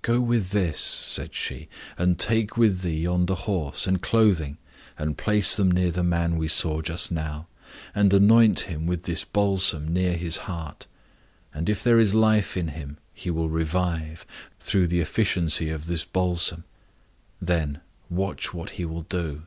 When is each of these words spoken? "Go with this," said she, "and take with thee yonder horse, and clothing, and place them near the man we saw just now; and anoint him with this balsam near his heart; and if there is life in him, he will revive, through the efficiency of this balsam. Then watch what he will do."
"Go 0.00 0.18
with 0.18 0.48
this," 0.48 0.80
said 0.80 1.34
she, 1.34 1.68
"and 1.98 2.18
take 2.18 2.56
with 2.56 2.80
thee 2.80 3.02
yonder 3.02 3.34
horse, 3.34 3.86
and 3.86 4.00
clothing, 4.00 4.56
and 4.96 5.18
place 5.18 5.54
them 5.54 5.70
near 5.70 5.90
the 5.90 6.02
man 6.02 6.36
we 6.38 6.48
saw 6.48 6.80
just 6.80 7.12
now; 7.12 7.48
and 7.94 8.10
anoint 8.14 8.60
him 8.60 8.86
with 8.86 9.02
this 9.02 9.26
balsam 9.26 9.86
near 9.92 10.14
his 10.16 10.38
heart; 10.48 10.86
and 11.52 11.68
if 11.68 11.82
there 11.82 11.98
is 11.98 12.14
life 12.14 12.56
in 12.56 12.68
him, 12.68 12.96
he 13.12 13.30
will 13.30 13.50
revive, 13.50 14.24
through 14.58 14.86
the 14.86 15.00
efficiency 15.00 15.68
of 15.68 15.84
this 15.84 16.06
balsam. 16.06 16.64
Then 17.38 17.82
watch 18.08 18.54
what 18.54 18.70
he 18.80 18.86
will 18.86 19.02
do." 19.02 19.42